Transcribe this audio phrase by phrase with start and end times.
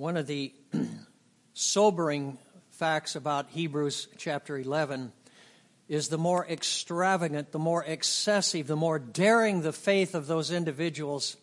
[0.00, 0.50] one of the
[1.52, 2.38] sobering
[2.70, 5.12] facts about Hebrews chapter 11
[5.90, 11.36] is the more extravagant, the more excessive, the more daring the faith of those individuals,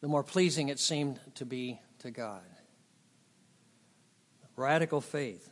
[0.00, 2.42] the more pleasing it seemed to be to God.
[4.56, 5.48] Radical faith.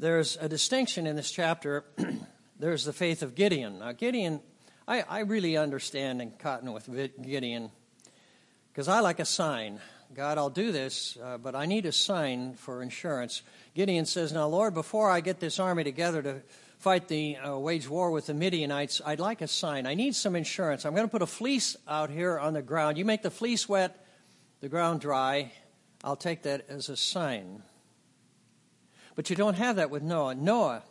[0.00, 1.84] There's a distinction in this chapter.
[2.58, 3.78] There's the faith of Gideon.
[3.78, 4.40] Now, Gideon,
[4.88, 6.90] I, I really understand and cotton with
[7.22, 7.70] Gideon
[8.72, 9.78] because I like a sign.
[10.12, 13.42] God, I'll do this, uh, but I need a sign for insurance.
[13.74, 16.42] Gideon says, Now, Lord, before I get this army together to
[16.78, 19.86] fight the uh, wage war with the Midianites, I'd like a sign.
[19.86, 20.84] I need some insurance.
[20.84, 22.98] I'm going to put a fleece out here on the ground.
[22.98, 24.04] You make the fleece wet,
[24.60, 25.52] the ground dry.
[26.02, 27.62] I'll take that as a sign.
[29.14, 30.34] But you don't have that with Noah.
[30.34, 30.82] Noah,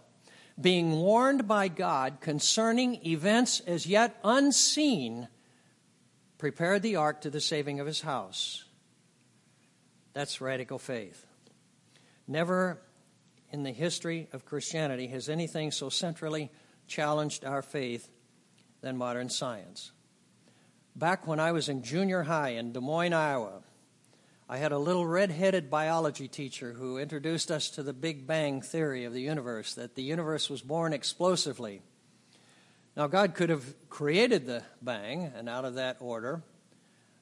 [0.59, 5.27] being warned by God concerning events as yet unseen,
[6.37, 8.63] prepared the ark to the saving of his house.
[10.13, 11.25] That's radical faith.
[12.27, 12.81] Never
[13.51, 16.51] in the history of Christianity has anything so centrally
[16.87, 18.09] challenged our faith
[18.81, 19.91] than modern science.
[20.95, 23.61] Back when I was in junior high in Des Moines, Iowa,
[24.47, 28.61] I had a little red headed biology teacher who introduced us to the Big Bang
[28.61, 31.81] theory of the universe, that the universe was born explosively.
[32.97, 36.41] Now, God could have created the bang, and out of that order,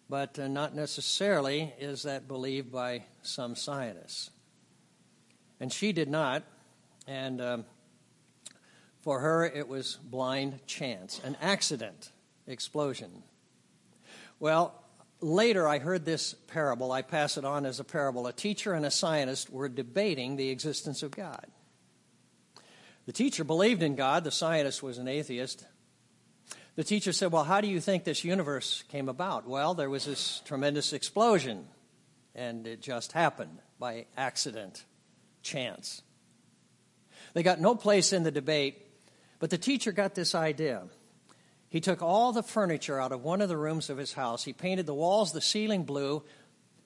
[0.09, 4.29] but uh, not necessarily is that believed by some scientists.
[5.59, 6.43] And she did not,
[7.07, 7.65] and um,
[9.01, 12.11] for her it was blind chance, an accident,
[12.45, 13.23] explosion.
[14.39, 14.83] Well,
[15.19, 16.91] later I heard this parable.
[16.91, 18.27] I pass it on as a parable.
[18.27, 21.47] A teacher and a scientist were debating the existence of God.
[23.05, 25.65] The teacher believed in God, the scientist was an atheist.
[26.77, 29.47] The teacher said, Well, how do you think this universe came about?
[29.47, 31.65] Well, there was this tremendous explosion,
[32.35, 34.85] and it just happened by accident,
[35.41, 36.03] chance.
[37.33, 38.77] They got no place in the debate,
[39.39, 40.83] but the teacher got this idea.
[41.69, 44.43] He took all the furniture out of one of the rooms of his house.
[44.43, 46.23] He painted the walls, the ceiling blue.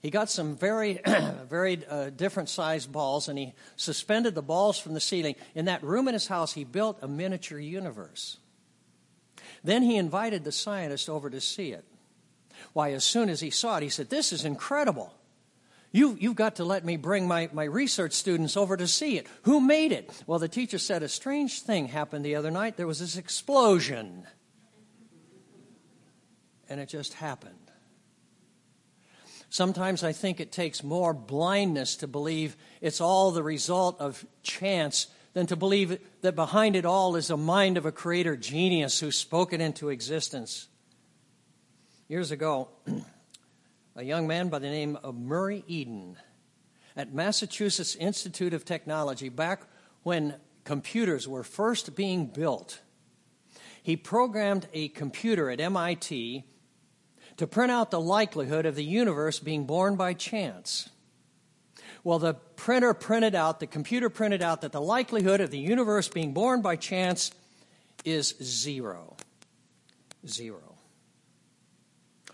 [0.01, 1.01] He got some very,
[1.49, 5.35] very uh, different sized balls and he suspended the balls from the ceiling.
[5.53, 8.37] In that room in his house, he built a miniature universe.
[9.63, 11.85] Then he invited the scientist over to see it.
[12.73, 15.13] Why, as soon as he saw it, he said, This is incredible.
[15.91, 19.27] You, you've got to let me bring my, my research students over to see it.
[19.43, 20.09] Who made it?
[20.25, 22.77] Well, the teacher said a strange thing happened the other night.
[22.77, 24.25] There was this explosion.
[26.69, 27.55] And it just happened.
[29.49, 35.07] Sometimes I think it takes more blindness to believe it's all the result of chance
[35.33, 39.11] than to believe that behind it all is a mind of a creator genius who
[39.11, 40.67] spoke it into existence.
[42.07, 42.69] Years ago,
[43.95, 46.17] a young man by the name of Murray Eden
[46.95, 49.61] at Massachusetts Institute of Technology, back
[50.03, 52.81] when computers were first being built,
[53.81, 56.43] he programmed a computer at MIT
[57.37, 60.89] to print out the likelihood of the universe being born by chance.
[62.03, 66.07] Well, the printer printed out, the computer printed out that the likelihood of the universe
[66.07, 67.31] being born by chance
[68.03, 69.15] is zero.
[70.27, 70.75] Zero.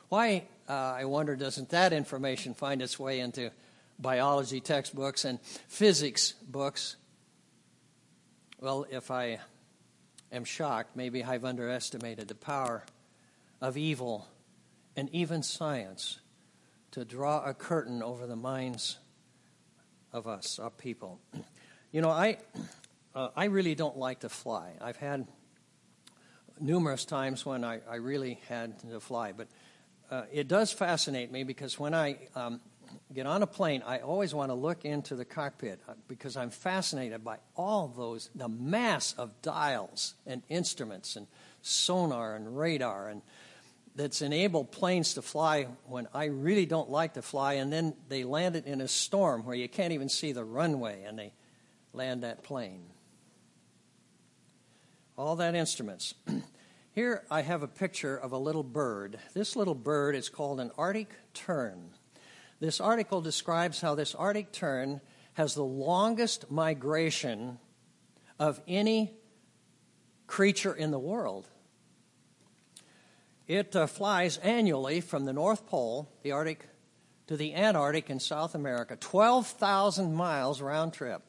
[0.10, 3.52] Why, uh, I wonder, doesn't that information find its way into
[4.00, 6.96] biology textbooks and physics books?
[8.62, 9.40] Well, if I
[10.32, 12.86] am shocked, maybe I've underestimated the power
[13.60, 14.28] of evil
[14.96, 16.20] and even science
[16.92, 18.98] to draw a curtain over the minds
[20.13, 21.19] of us, our people.
[21.91, 22.38] You know, I,
[23.16, 24.73] uh, I really don't like to fly.
[24.81, 25.28] I've had
[26.59, 29.47] numerous times when I, I really had to fly, but
[30.09, 32.62] uh, it does fascinate me because when I um,
[33.13, 36.50] get on a plane, I always want to look into the cockpit uh, because I'm
[36.50, 41.28] fascinated by all those, the mass of dials and instruments and
[41.62, 43.22] sonar and radar and
[43.97, 48.24] that's enabled planes to fly when I really don't like to fly, and then they
[48.24, 51.33] land it in a storm where you can't even see the runway, and they
[51.94, 52.86] land that plane.
[55.18, 56.13] All that instruments.
[56.92, 59.18] Here I have a picture of a little bird.
[59.33, 61.89] This little bird is called an Arctic tern.
[62.60, 65.01] This article describes how this Arctic tern
[65.33, 67.57] has the longest migration
[68.39, 69.16] of any
[70.27, 71.48] creature in the world.
[73.48, 76.68] It uh, flies annually from the North Pole, the Arctic,
[77.28, 81.22] to the Antarctic in South America, 12,000 miles round trip.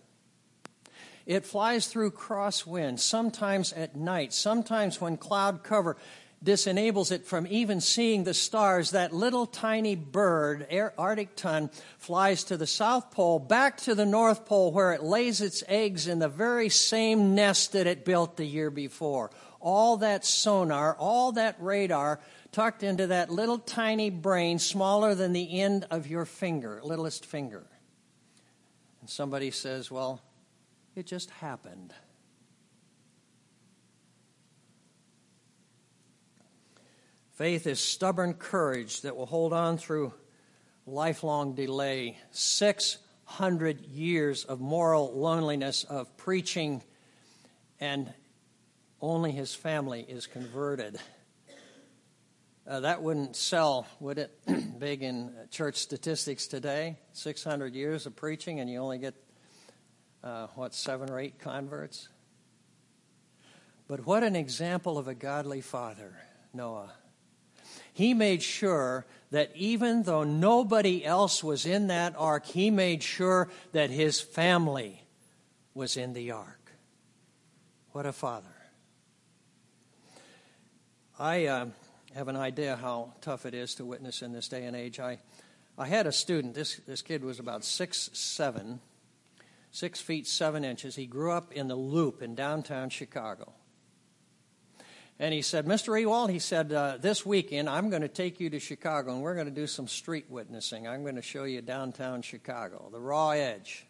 [1.26, 5.96] It flies through crosswinds, sometimes at night, sometimes when cloud cover.
[6.42, 8.92] disenables it from even seeing the stars.
[8.92, 10.66] That little tiny bird,
[10.96, 11.68] Arctic tern,
[11.98, 16.06] flies to the South Pole, back to the North Pole, where it lays its eggs
[16.06, 19.30] in the very same nest that it built the year before.
[19.60, 22.20] All that sonar, all that radar
[22.52, 27.66] tucked into that little tiny brain, smaller than the end of your finger, littlest finger.
[29.00, 30.20] And somebody says, Well,
[30.94, 31.92] it just happened.
[37.38, 40.12] Faith is stubborn courage that will hold on through
[40.86, 42.18] lifelong delay.
[42.32, 46.82] 600 years of moral loneliness, of preaching,
[47.78, 48.12] and
[49.00, 50.98] only his family is converted.
[52.66, 54.38] Uh, that wouldn't sell, would it?
[54.78, 56.98] Big in church statistics today.
[57.12, 59.14] 600 years of preaching, and you only get,
[60.22, 62.08] uh, what, seven or eight converts?
[63.86, 66.14] But what an example of a godly father,
[66.52, 66.92] Noah
[67.98, 73.48] he made sure that even though nobody else was in that ark, he made sure
[73.72, 75.02] that his family
[75.74, 76.70] was in the ark.
[77.90, 78.54] What a father.
[81.20, 81.66] I uh,
[82.14, 85.00] have an idea how tough it is to witness in this day and age.
[85.00, 85.18] I,
[85.76, 88.78] I had a student, this, this kid was about six, seven,
[89.72, 90.94] six feet, seven inches.
[90.94, 93.52] He grew up in the Loop in downtown Chicago.
[95.18, 96.00] And he said, Mr.
[96.00, 99.34] Ewald, he said, uh, this weekend I'm going to take you to Chicago and we're
[99.34, 100.86] going to do some street witnessing.
[100.86, 103.84] I'm going to show you downtown Chicago, the raw edge.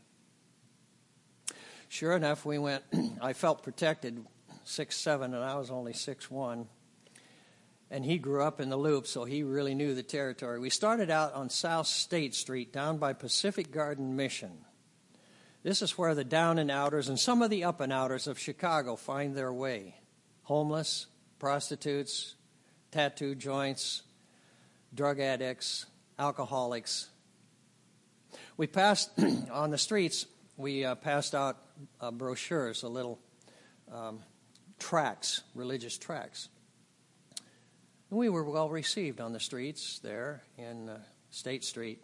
[1.90, 2.84] Sure enough, we went.
[3.20, 4.24] I felt protected,
[4.64, 6.68] six seven, and I was only six one.
[7.90, 10.58] And he grew up in the loop, so he really knew the territory.
[10.58, 14.64] We started out on South State Street down by Pacific Garden Mission.
[15.62, 18.38] This is where the down and outers and some of the up and outers of
[18.38, 19.96] Chicago find their way.
[20.42, 21.06] Homeless,
[21.38, 22.34] prostitutes,
[22.90, 24.02] tattoo joints,
[24.94, 25.86] drug addicts,
[26.18, 27.08] alcoholics.
[28.56, 29.10] We passed
[29.50, 30.26] on the streets,
[30.56, 31.56] we uh, passed out
[32.00, 33.18] uh, brochures, a little
[33.92, 34.20] um,
[34.78, 36.48] tracts, religious tracts.
[38.10, 40.98] And we were well received on the streets there in uh,
[41.30, 42.02] State Street.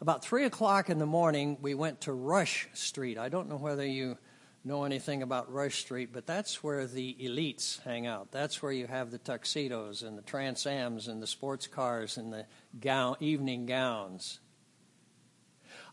[0.00, 3.18] About 3 o'clock in the morning, we went to Rush Street.
[3.18, 4.16] I don't know whether you
[4.64, 8.32] know anything about Rush Street, but that's where the elites hang out.
[8.32, 12.46] That's where you have the tuxedos and the transams and the sports cars and the
[12.80, 14.40] gown, evening gowns.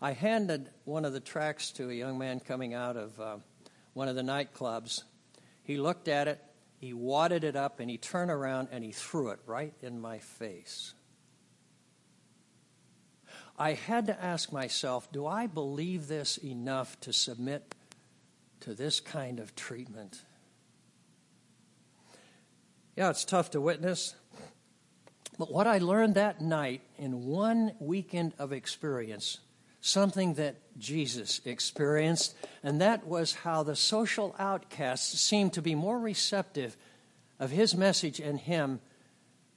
[0.01, 3.37] I handed one of the tracts to a young man coming out of uh,
[3.93, 5.03] one of the nightclubs.
[5.61, 6.41] He looked at it,
[6.83, 10.19] he wadded it up, and he turned around and he threw it right in my
[10.19, 10.93] face.
[13.57, 17.73] I had to ask myself, do I believe this enough to submit
[18.63, 20.21] to this kind of treatment.
[22.95, 24.15] Yeah, it's tough to witness.
[25.37, 29.39] But what I learned that night in one weekend of experience,
[29.85, 35.99] something that Jesus experienced, and that was how the social outcasts seemed to be more
[35.99, 36.77] receptive
[37.37, 38.79] of his message and him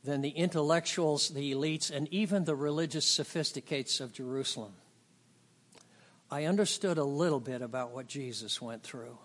[0.03, 4.73] than the intellectuals, the elites, and even the religious sophisticates of Jerusalem.
[6.29, 9.17] I understood a little bit about what Jesus went through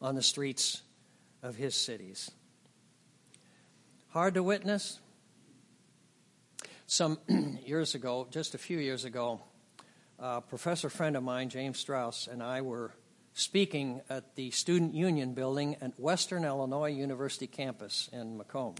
[0.00, 0.80] on the streets
[1.42, 2.30] of his cities.
[4.08, 5.00] Hard to witness?
[6.90, 7.18] Some
[7.66, 9.42] years ago, just a few years ago,
[10.18, 12.94] a professor friend of mine, James Strauss, and I were
[13.34, 18.76] speaking at the Student Union building at Western Illinois University campus in Macomb.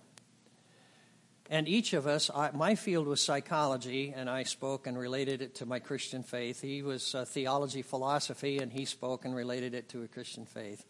[1.51, 5.57] And each of us, I, my field was psychology, and I spoke and related it
[5.57, 6.63] to my Christian faith.
[6.63, 10.83] He was uh, theology, philosophy, and he spoke and related it to a Christian faith.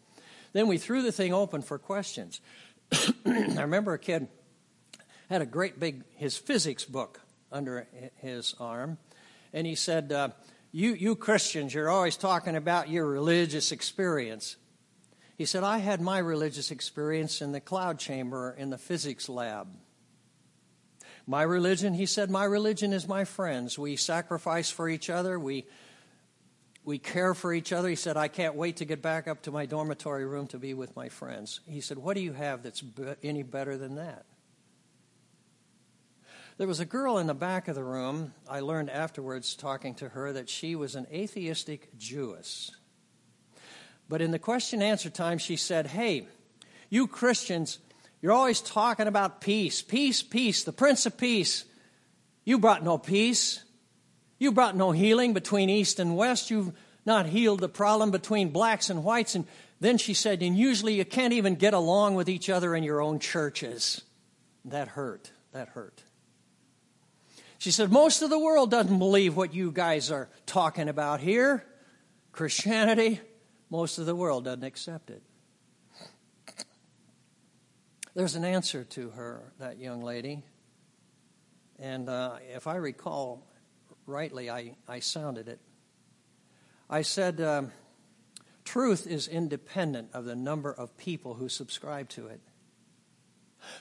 [0.53, 2.39] Then we threw the thing open for questions.
[3.25, 4.29] I remember a kid
[5.29, 7.21] had a great big, his physics book
[7.51, 8.97] under his arm,
[9.53, 10.29] and he said, uh,
[10.71, 14.57] you, you Christians, you're always talking about your religious experience.
[15.37, 19.67] He said, I had my religious experience in the cloud chamber in the physics lab.
[21.25, 23.77] My religion, he said, my religion is my friends.
[23.77, 25.39] We sacrifice for each other.
[25.39, 25.65] We,
[26.83, 27.87] we care for each other.
[27.87, 30.73] He said, I can't wait to get back up to my dormitory room to be
[30.73, 31.59] with my friends.
[31.67, 32.83] He said, What do you have that's
[33.21, 34.25] any better than that?
[36.59, 38.33] There was a girl in the back of the room.
[38.45, 42.71] I learned afterwards, talking to her, that she was an atheistic Jewess.
[44.09, 46.27] But in the question answer time, she said, Hey,
[46.89, 47.79] you Christians,
[48.21, 51.63] you're always talking about peace, peace, peace, the Prince of Peace.
[52.43, 53.63] You brought no peace.
[54.37, 56.51] You brought no healing between East and West.
[56.51, 56.73] You've
[57.05, 59.33] not healed the problem between blacks and whites.
[59.33, 59.47] And
[59.79, 63.01] Then she said, and usually you can't even get along with each other in your
[63.01, 64.01] own churches.
[64.65, 65.31] That hurt.
[65.53, 66.03] That hurt.
[67.59, 71.65] She said, most of the world doesn't believe what you guys are talking about here.
[72.31, 73.19] Christianity,
[73.69, 75.21] most of the world doesn't accept it.
[78.15, 80.41] There's an answer to her, that young lady.
[81.77, 83.45] And uh, if I recall
[84.05, 85.59] rightly, I, I sounded it.
[86.89, 87.73] I said, um,
[88.63, 92.39] truth is independent of the number of people who subscribe to it.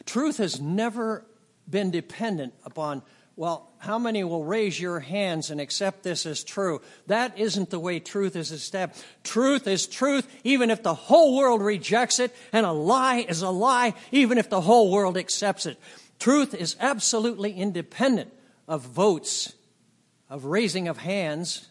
[0.04, 1.24] Truth has never
[1.70, 3.02] been dependent upon,
[3.38, 6.82] well, how many will raise your hands and accept this as true?
[7.06, 9.00] That isn't the way truth is established.
[9.22, 13.50] Truth is truth, even if the whole world rejects it, and a lie is a
[13.50, 15.78] lie, even if the whole world accepts it.
[16.18, 18.32] Truth is absolutely independent
[18.66, 19.54] of votes,
[20.28, 21.68] of raising of hands,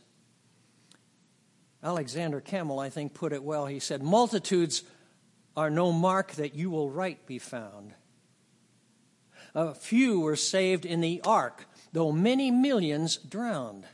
[1.83, 3.65] Alexander Campbell, I think, put it well.
[3.65, 4.83] He said, Multitudes
[5.57, 7.93] are no mark that you will right be found.
[9.58, 13.86] A few were saved in the ark, though many millions drowned.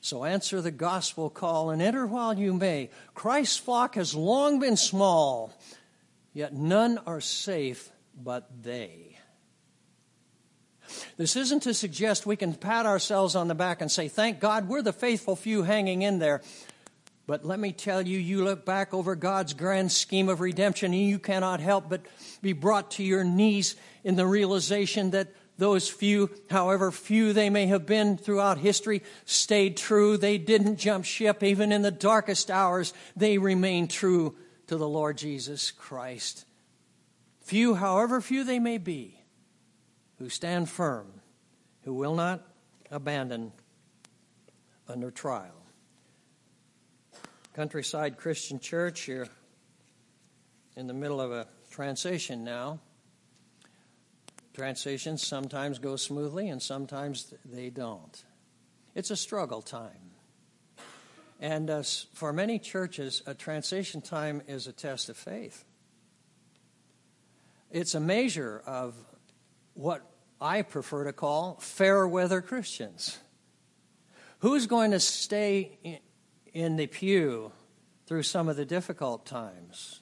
[0.00, 2.88] So answer the gospel call and enter while you may.
[3.12, 5.52] Christ's flock has long been small,
[6.32, 9.18] yet none are safe but they.
[11.18, 14.66] This isn't to suggest we can pat ourselves on the back and say, Thank God
[14.66, 16.40] we're the faithful few hanging in there.
[17.26, 21.02] But let me tell you, you look back over God's grand scheme of redemption, and
[21.02, 22.02] you cannot help but
[22.42, 27.66] be brought to your knees in the realization that those few, however few they may
[27.66, 30.16] have been throughout history, stayed true.
[30.16, 31.42] They didn't jump ship.
[31.42, 36.44] Even in the darkest hours, they remained true to the Lord Jesus Christ.
[37.42, 39.20] Few, however few they may be,
[40.18, 41.06] who stand firm,
[41.84, 42.46] who will not
[42.90, 43.52] abandon
[44.88, 45.63] under trial.
[47.54, 49.06] Countryside Christian Church.
[49.06, 49.28] You're
[50.76, 52.80] in the middle of a transition now.
[54.54, 58.24] Transitions sometimes go smoothly and sometimes they don't.
[58.96, 60.10] It's a struggle time.
[61.40, 65.64] And uh, for many churches, a transition time is a test of faith.
[67.70, 68.96] It's a measure of
[69.74, 70.02] what
[70.40, 73.16] I prefer to call fair weather Christians.
[74.40, 76.00] Who's going to stay
[76.54, 77.52] in the pew
[78.06, 80.00] through some of the difficult times?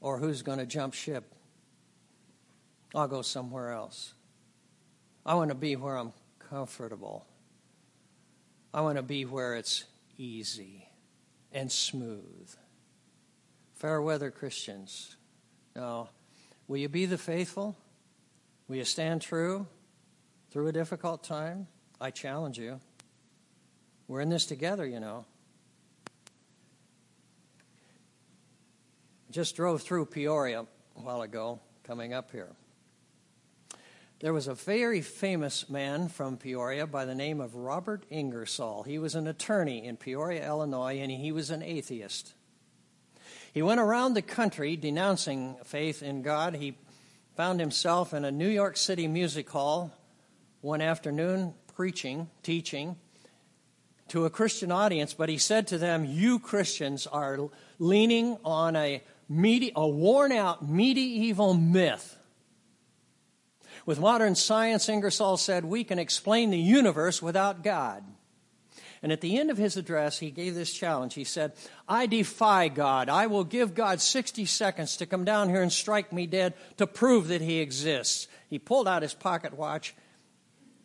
[0.00, 1.34] Or who's going to jump ship?
[2.94, 4.12] I'll go somewhere else.
[5.24, 7.26] I want to be where I'm comfortable.
[8.74, 9.84] I want to be where it's
[10.18, 10.88] easy
[11.52, 12.54] and smooth.
[13.74, 15.16] Fair weather Christians.
[15.74, 16.10] Now,
[16.68, 17.76] will you be the faithful?
[18.68, 19.66] Will you stand true
[20.50, 21.68] through a difficult time?
[22.00, 22.80] I challenge you.
[24.08, 25.24] We're in this together, you know.
[29.36, 32.52] Just drove through Peoria a while ago, coming up here.
[34.20, 38.84] There was a very famous man from Peoria by the name of Robert Ingersoll.
[38.84, 42.32] He was an attorney in Peoria, Illinois, and he was an atheist.
[43.52, 46.54] He went around the country denouncing faith in God.
[46.54, 46.78] He
[47.36, 49.92] found himself in a New York City music hall
[50.62, 52.96] one afternoon preaching, teaching
[54.08, 59.02] to a Christian audience, but he said to them, You Christians are leaning on a
[59.28, 62.16] medi- a worn out medieval myth.
[63.84, 68.04] With modern science, Ingersoll said, we can explain the universe without God.
[69.02, 71.14] And at the end of his address, he gave this challenge.
[71.14, 71.52] He said,
[71.88, 73.08] I defy God.
[73.08, 76.86] I will give God 60 seconds to come down here and strike me dead to
[76.86, 78.26] prove that he exists.
[78.48, 79.94] He pulled out his pocket watch,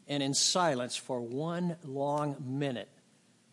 [0.08, 2.90] and in silence for one long minute,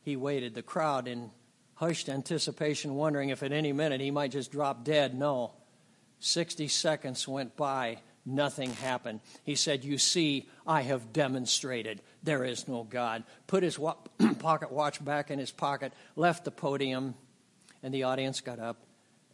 [0.03, 0.55] he waited.
[0.55, 1.31] The crowd, in
[1.79, 5.15] hushed anticipation, wondering if at any minute he might just drop dead.
[5.15, 5.53] No.
[6.19, 9.21] 60 seconds went by, nothing happened.
[9.45, 13.23] He said, You see, I have demonstrated there is no God.
[13.47, 13.95] Put his wa-
[14.41, 17.15] pocket watch back in his pocket, left the podium,
[17.81, 18.83] and the audience got up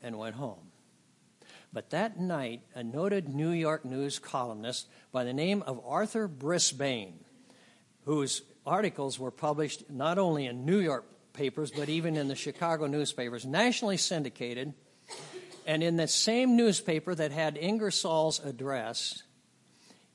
[0.02, 0.70] and went home.
[1.72, 7.24] But that night, a noted New York News columnist by the name of Arthur Brisbane,
[8.04, 12.86] whose articles were published not only in New York papers, but even in the Chicago
[12.86, 14.72] newspapers, nationally syndicated.
[15.66, 19.22] And in the same newspaper that had Ingersoll's address,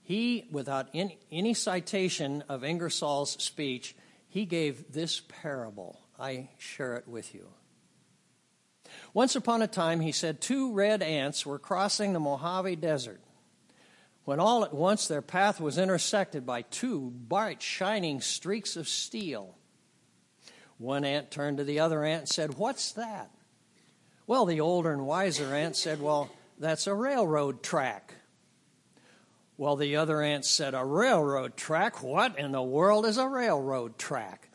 [0.02, 3.96] he, without any, any citation of Ingersoll's speech,
[4.28, 6.00] he gave this parable.
[6.20, 7.48] I share it with you.
[9.14, 13.22] Once upon a time, he said, two red ants were crossing the Mojave Desert
[14.26, 19.58] when all at once their path was intersected by two bright, shining streaks of steel.
[20.80, 23.30] One ant turned to the other ant and said, What's that?
[24.26, 28.16] Well, the older and wiser ant said, Well, that's a railroad track.
[29.58, 32.02] Well, the other ant said, A railroad track?
[32.02, 34.49] What in the world is a railroad track?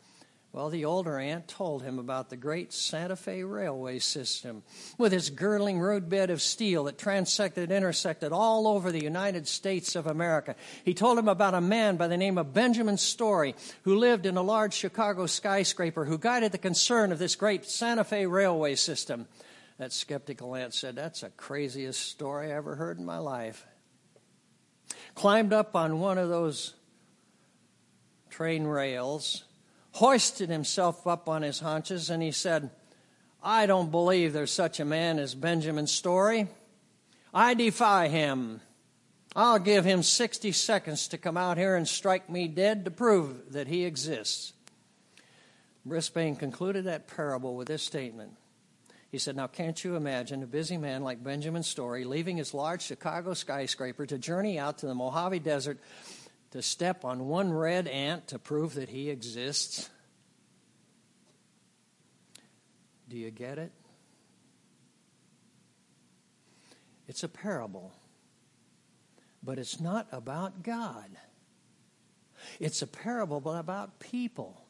[0.55, 4.63] Well, the older ant told him about the great Santa Fe railway system
[4.97, 9.97] with its girdling roadbed of steel that transected, and intersected all over the United States
[9.97, 10.55] of America.
[10.85, 14.37] He told him about a man by the name of Benjamin Story who lived in
[14.37, 19.27] a large Chicago skyscraper who guided the concern of this great Santa Fe railway system.
[19.77, 23.67] That skeptical ant said, That's the craziest story I ever heard in my life.
[25.15, 26.75] Climbed up on one of those
[28.29, 29.43] train rails
[29.95, 32.69] hoisted himself up on his haunches and he said,
[33.41, 36.49] I don't believe there's such a man as Benjamin Story.
[37.33, 38.59] I defy him.
[39.37, 43.53] I'll give him 60 seconds to come out here and strike me dead to prove
[43.53, 44.51] that he exists.
[45.85, 48.33] Brisbane concluded that parable with this statement.
[49.11, 52.81] He said, Now, can't you imagine a busy man like Benjamin Story leaving his large
[52.81, 55.79] Chicago skyscraper to journey out to the Mojave Desert
[56.55, 59.89] to step on one red ant to prove that he exists.
[63.09, 63.73] Do you get it?
[67.09, 67.91] It's a parable,
[69.43, 71.09] but it's not about God.
[72.61, 74.61] It's a parable about people.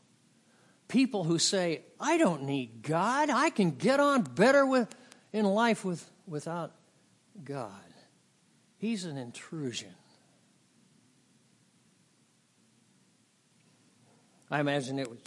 [0.87, 3.29] People who say, I don't need God.
[3.29, 4.87] I can get on better with,
[5.31, 6.71] in life with, without
[7.43, 7.69] God.
[8.79, 9.93] He's an intrusion.
[14.51, 15.19] I imagine it was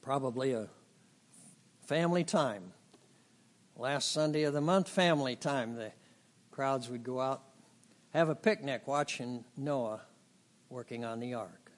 [0.00, 0.68] probably a
[1.86, 2.72] family time.
[3.76, 5.74] Last Sunday of the month, family time.
[5.74, 5.92] The
[6.50, 7.42] crowds would go out,
[8.14, 10.00] have a picnic watching Noah
[10.70, 11.70] working on the ark.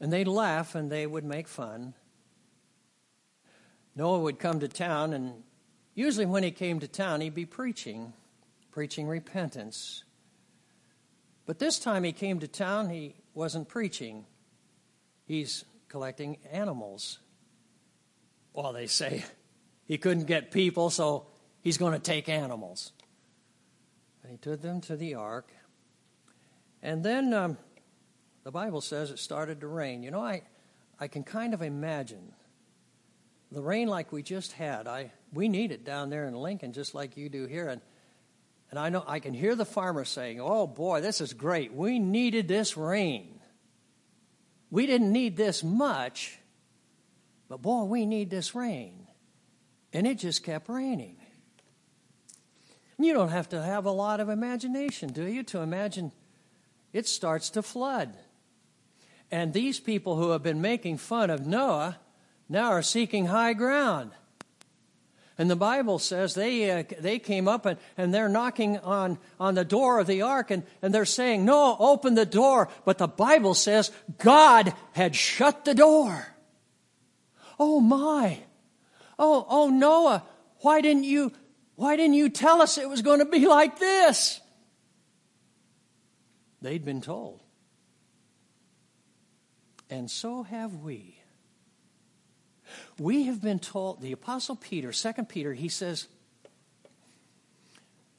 [0.00, 1.94] And they'd laugh and they would make fun.
[3.94, 5.44] Noah would come to town, and
[5.94, 8.12] usually when he came to town, he'd be preaching,
[8.72, 10.02] preaching repentance.
[11.46, 14.24] But this time he came to town, he wasn't preaching
[15.28, 17.18] he's collecting animals.
[18.52, 19.24] Well, they say
[19.86, 21.26] he couldn't get people, so
[21.60, 22.92] he's going to take animals.
[24.22, 25.50] And he took them to the ark.
[26.82, 27.56] And then um,
[28.44, 30.02] the Bible says it started to rain.
[30.02, 30.42] You know, I,
[30.98, 32.32] I can kind of imagine
[33.50, 34.86] the rain like we just had.
[34.86, 37.68] I, we need it down there in Lincoln, just like you do here.
[37.68, 37.80] And,
[38.70, 41.72] and I know I can hear the farmer saying, Oh boy, this is great.
[41.72, 43.37] We needed this rain.
[44.70, 46.38] We didn't need this much,
[47.48, 49.06] but boy, we need this rain.
[49.92, 51.16] And it just kept raining.
[52.98, 56.12] You don't have to have a lot of imagination, do you, to imagine
[56.92, 58.14] it starts to flood.
[59.30, 61.98] And these people who have been making fun of Noah
[62.48, 64.10] now are seeking high ground.
[65.40, 69.54] And the Bible says they, uh, they came up and, and they're knocking on, on
[69.54, 72.68] the door of the ark and, and they're saying, No, open the door.
[72.84, 76.26] But the Bible says God had shut the door.
[77.58, 78.40] Oh my.
[79.16, 80.24] Oh, oh Noah,
[80.60, 81.32] why didn't you,
[81.76, 84.40] why didn't you tell us it was going to be like this?
[86.60, 87.40] They'd been told.
[89.88, 91.20] And so have we.
[92.98, 96.08] We have been told, the Apostle Peter, 2 Peter, he says,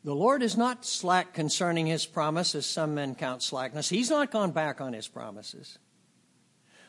[0.03, 3.89] The Lord is not slack concerning his promise, as some men count slackness.
[3.89, 5.77] He's not gone back on his promises.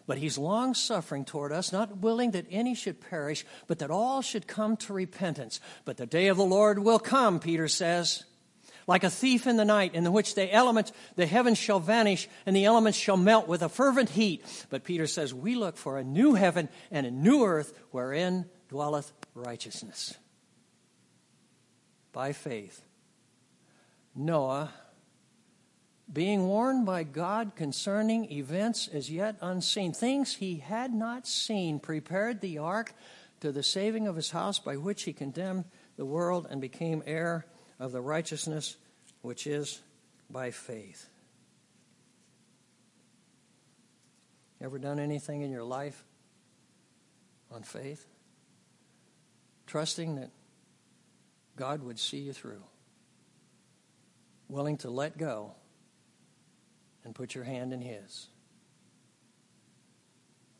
[0.06, 4.22] But he's long suffering toward us, not willing that any should perish, but that all
[4.22, 5.60] should come to repentance.
[5.84, 8.24] But the day of the Lord will come, Peter says
[8.90, 12.56] like a thief in the night, in which the elements, the heavens shall vanish, and
[12.56, 14.44] the elements shall melt with a fervent heat.
[14.68, 19.12] But Peter says, We look for a new heaven and a new earth wherein dwelleth
[19.32, 20.14] righteousness.
[22.10, 22.82] By faith,
[24.16, 24.72] Noah,
[26.12, 32.40] being warned by God concerning events as yet unseen, things he had not seen, prepared
[32.40, 32.92] the ark
[33.38, 37.46] to the saving of his house, by which he condemned the world and became heir
[37.80, 38.76] of the righteousness
[39.22, 39.80] which is
[40.28, 41.08] by faith.
[44.62, 46.04] Ever done anything in your life
[47.50, 48.06] on faith?
[49.66, 50.30] Trusting that
[51.56, 52.62] God would see you through.
[54.48, 55.54] Willing to let go
[57.04, 58.26] and put your hand in His.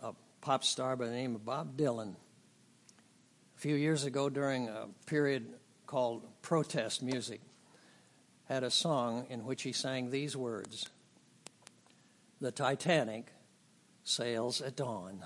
[0.03, 2.15] A pop star by the name of Bob Dylan.
[3.57, 5.53] A few years ago, during a period
[5.91, 7.41] called protest music,
[8.45, 10.89] had a song in which he sang these words
[12.41, 13.33] The Titanic
[14.05, 15.25] sails at dawn.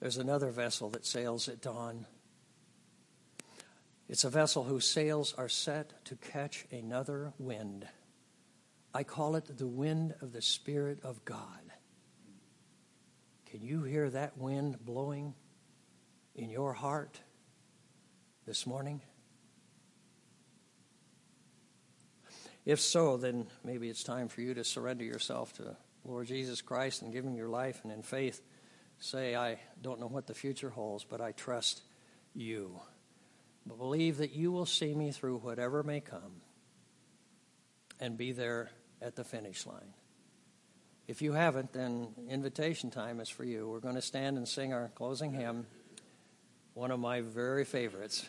[0.00, 2.06] There's another vessel that sails at dawn
[4.08, 7.86] It's a vessel whose sails are set to catch another wind.
[8.94, 11.60] I call it the wind of the Spirit of God.
[13.44, 15.34] Can you hear that wind blowing
[16.34, 17.20] in your heart
[18.50, 19.00] this morning?
[22.66, 27.02] If so, then maybe it's time for you to surrender yourself to Lord Jesus Christ
[27.02, 28.42] and give him your life and in faith
[28.98, 31.82] say, I don't know what the future holds, but I trust
[32.34, 32.80] you.
[33.66, 36.40] But believe that you will see me through whatever may come
[38.00, 39.94] and be there at the finish line.
[41.06, 43.68] If you haven't, then invitation time is for you.
[43.68, 45.68] We're going to stand and sing our closing hymn,
[46.74, 48.28] one of my very favorites